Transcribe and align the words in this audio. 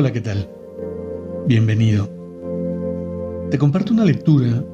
Hola, 0.00 0.14
¿qué 0.14 0.22
tal? 0.22 0.48
Bienvenido. 1.46 2.08
Te 3.50 3.58
comparto 3.58 3.92
una 3.92 4.06
lectura 4.06 4.64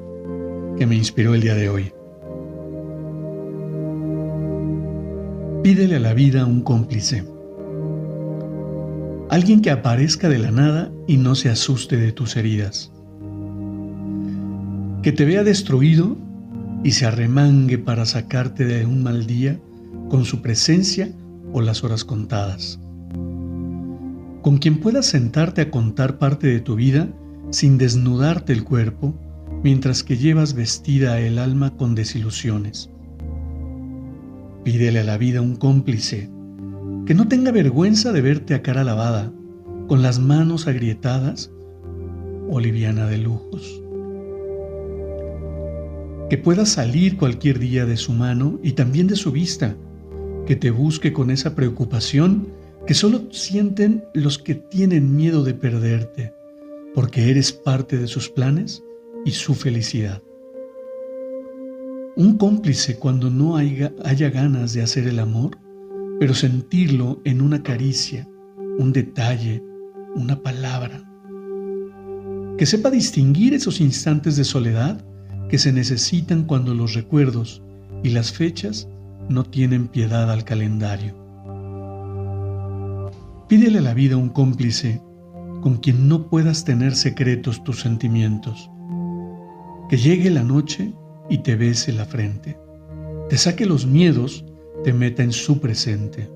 que 0.79 0.87
me 0.87 0.95
inspiró 0.95 1.35
el 1.35 1.41
día 1.41 1.57
de 1.57 1.69
hoy. 1.69 1.93
Pídele 5.65 5.97
a 5.97 5.99
la 5.99 6.15
vida 6.15 6.47
un 6.47 6.61
cómplice. 6.61 7.25
Alguien 9.29 9.63
que 9.63 9.73
aparezca 9.73 10.29
de 10.29 10.39
la 10.39 10.53
nada 10.53 10.93
y 11.09 11.17
no 11.17 11.35
se 11.35 11.49
asuste 11.49 11.97
de 11.97 12.13
tus 12.13 12.37
heridas. 12.37 12.93
Que 15.03 15.11
te 15.11 15.25
vea 15.25 15.43
destruido 15.43 16.17
y 16.85 16.93
se 16.93 17.05
arremangue 17.05 17.79
para 17.79 18.07
sacarte 18.07 18.65
de 18.65 18.87
un 18.87 19.03
mal 19.03 19.27
día 19.27 19.59
con 20.09 20.25
su 20.25 20.41
presencia 20.41 21.11
o 21.53 21.63
las 21.63 21.83
horas 21.83 22.05
contadas 22.05 22.79
con 24.47 24.59
quien 24.59 24.79
puedas 24.79 25.07
sentarte 25.07 25.61
a 25.61 25.73
contar 25.73 26.19
parte 26.19 26.47
de 26.47 26.61
tu 26.61 26.77
vida 26.77 27.09
sin 27.51 27.79
desnudarte 27.79 28.53
el 28.53 28.63
cuerpo, 28.63 29.13
mientras 29.65 30.05
que 30.05 30.17
llevas 30.17 30.55
vestida 30.55 31.19
el 31.19 31.41
alma 31.41 31.77
con 31.77 31.97
desilusiones. 31.97 32.89
Pídele 34.63 35.01
a 35.01 35.03
la 35.03 35.19
vida 35.19 35.41
un 35.41 35.57
cómplice, 35.57 36.31
que 37.07 37.15
no 37.15 37.27
tenga 37.27 37.51
vergüenza 37.51 38.13
de 38.13 38.21
verte 38.21 38.55
a 38.55 38.63
cara 38.63 38.85
lavada, 38.85 39.33
con 39.89 40.01
las 40.01 40.21
manos 40.21 40.69
agrietadas 40.69 41.51
o 42.49 42.61
liviana 42.61 43.09
de 43.09 43.19
lujos. 43.19 43.83
Que 46.31 46.39
pueda 46.39 46.67
salir 46.67 47.17
cualquier 47.17 47.59
día 47.59 47.85
de 47.85 47.97
su 47.97 48.13
mano 48.13 48.61
y 48.63 48.75
también 48.75 49.09
de 49.09 49.17
su 49.17 49.33
vista, 49.33 49.75
que 50.47 50.55
te 50.55 50.71
busque 50.71 51.13
con 51.13 51.33
esa 51.33 51.57
preocupación 51.57 52.47
que 52.87 52.95
solo 52.95 53.23
sienten 53.33 54.05
los 54.15 54.39
que 54.39 54.55
tienen 54.55 55.17
miedo 55.17 55.43
de 55.43 55.55
perderte, 55.55 56.33
porque 56.95 57.31
eres 57.31 57.53
parte 57.53 57.99
de 57.99 58.07
sus 58.07 58.29
planes 58.29 58.83
y 59.25 59.33
su 59.33 59.55
felicidad. 59.55 60.23
Un 62.17 62.39
cómplice 62.39 62.97
cuando 62.97 63.29
no 63.29 63.57
haya, 63.57 63.93
haya 64.05 64.31
ganas 64.31 64.73
de 64.73 64.83
hacer 64.83 65.09
el 65.09 65.19
amor, 65.19 65.59
pero 66.21 66.33
sentirlo 66.33 67.21
en 67.25 67.43
una 67.43 67.63
caricia, 67.63 68.29
un 68.79 68.93
detalle, 68.93 69.63
una 70.15 70.41
palabra. 70.41 71.03
Que 72.57 72.67
sepa 72.67 72.91
distinguir 72.91 73.53
esos 73.53 73.81
instantes 73.81 74.37
de 74.37 74.45
soledad 74.45 75.05
que 75.49 75.59
se 75.59 75.73
necesitan 75.73 76.45
cuando 76.45 76.73
los 76.73 76.95
recuerdos 76.95 77.63
y 78.03 78.11
las 78.11 78.33
fechas 78.33 78.89
no 79.29 79.45
tienen 79.45 79.89
piedad 79.89 80.31
al 80.31 80.45
calendario. 80.45 81.26
Pídele 83.49 83.79
a 83.79 83.83
la 83.83 83.95
vida 83.95 84.17
un 84.17 84.31
cómplice 84.31 85.01
con 85.63 85.77
quien 85.77 86.09
no 86.09 86.29
puedas 86.29 86.65
tener 86.65 86.97
secretos 86.97 87.63
tus 87.63 87.81
sentimientos. 87.81 88.69
Que 89.89 89.97
llegue 89.97 90.31
la 90.31 90.43
noche 90.43 90.93
y 91.31 91.39
te 91.39 91.55
bese 91.55 91.93
la 91.93 92.07
frente, 92.07 92.59
te 93.29 93.39
saque 93.39 93.65
los 93.65 93.87
miedos, 93.87 94.45
te 94.83 94.93
meta 94.93 95.23
en 95.23 95.31
su 95.31 95.61
presente. 95.61 96.29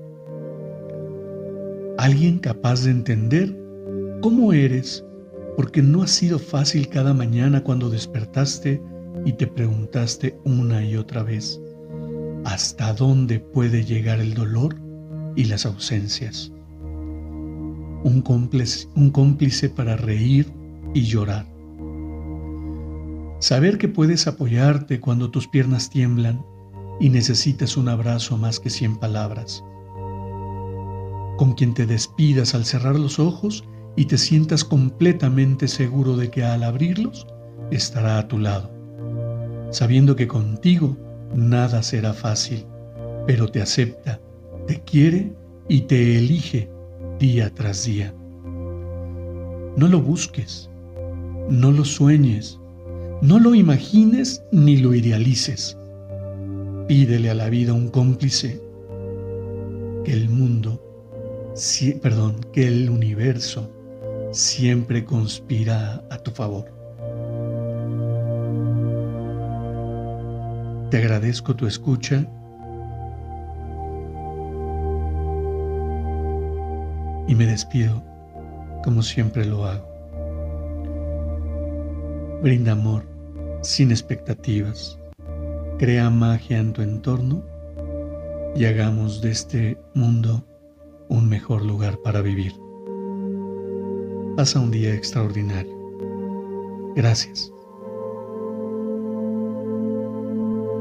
Alguien 1.97 2.39
capaz 2.39 2.85
de 2.85 2.91
entender 2.91 3.57
cómo 4.21 4.53
eres, 4.53 5.05
porque 5.57 5.81
no 5.81 6.03
ha 6.03 6.07
sido 6.07 6.39
fácil 6.39 6.87
cada 6.87 7.13
mañana 7.13 7.61
cuando 7.61 7.89
despertaste 7.89 8.81
y 9.25 9.33
te 9.33 9.47
preguntaste 9.47 10.39
una 10.45 10.81
y 10.85 10.95
otra 10.95 11.23
vez, 11.23 11.61
¿hasta 12.45 12.93
dónde 12.93 13.41
puede 13.41 13.83
llegar 13.83 14.21
el 14.21 14.33
dolor 14.33 14.75
y 15.35 15.43
las 15.43 15.65
ausencias? 15.65 16.53
Un 18.03 18.21
cómplice, 18.21 19.69
para 19.69 19.95
reír 19.95 20.51
y 20.93 21.03
llorar. 21.03 21.45
Saber 23.39 23.77
que 23.77 23.87
puedes 23.87 24.27
apoyarte 24.27 24.99
cuando 24.99 25.31
tus 25.31 25.47
piernas 25.47 25.89
tiemblan 25.89 26.45
y 26.99 27.09
necesitas 27.09 27.77
un 27.77 27.89
abrazo 27.89 28.37
más 28.37 28.59
que 28.59 28.69
cien 28.69 28.97
palabras. 28.97 29.63
Con 31.37 31.53
quien 31.53 31.73
te 31.73 31.85
despidas 31.85 32.53
al 32.53 32.65
cerrar 32.65 32.99
los 32.99 33.17
ojos 33.17 33.63
y 33.95 34.05
te 34.05 34.17
sientas 34.17 34.63
completamente 34.63 35.67
seguro 35.67 36.15
de 36.15 36.29
que 36.29 36.43
al 36.43 36.63
abrirlos 36.63 37.25
estará 37.71 38.19
a 38.19 38.27
tu 38.27 38.37
lado, 38.37 38.71
sabiendo 39.71 40.15
que 40.15 40.27
contigo 40.27 40.95
nada 41.33 41.81
será 41.81 42.13
fácil, 42.13 42.65
pero 43.25 43.47
te 43.47 43.61
acepta, 43.61 44.19
te 44.67 44.81
quiere 44.81 45.33
y 45.67 45.81
te 45.81 46.17
elige 46.17 46.69
día 47.21 47.53
tras 47.53 47.85
día. 47.85 48.11
No 49.77 49.87
lo 49.87 50.01
busques, 50.01 50.71
no 51.51 51.71
lo 51.71 51.85
sueñes, 51.85 52.59
no 53.21 53.39
lo 53.39 53.53
imagines 53.53 54.43
ni 54.51 54.77
lo 54.77 54.95
idealices. 54.95 55.77
Pídele 56.87 57.29
a 57.29 57.35
la 57.35 57.47
vida 57.49 57.73
un 57.73 57.89
cómplice 57.89 58.59
que 60.03 60.13
el 60.13 60.29
mundo, 60.29 60.81
perdón, 62.01 62.37
que 62.53 62.67
el 62.67 62.89
universo 62.89 63.71
siempre 64.31 65.05
conspira 65.05 66.03
a 66.09 66.17
tu 66.17 66.31
favor. 66.31 66.65
Te 70.89 70.97
agradezco 70.97 71.55
tu 71.55 71.67
escucha 71.67 72.25
y 77.31 77.35
me 77.35 77.45
despido 77.45 78.03
como 78.83 79.01
siempre 79.01 79.45
lo 79.45 79.65
hago. 79.65 79.87
Brinda 82.43 82.73
amor 82.73 83.03
sin 83.61 83.91
expectativas, 83.91 84.99
crea 85.79 86.09
magia 86.09 86.59
en 86.59 86.73
tu 86.73 86.81
entorno 86.81 87.41
y 88.53 88.65
hagamos 88.65 89.21
de 89.21 89.31
este 89.31 89.77
mundo 89.93 90.43
un 91.07 91.29
mejor 91.29 91.61
lugar 91.61 91.97
para 92.03 92.21
vivir. 92.21 92.51
Pasa 94.35 94.59
un 94.59 94.71
día 94.71 94.93
extraordinario. 94.93 95.71
Gracias. 96.95 97.49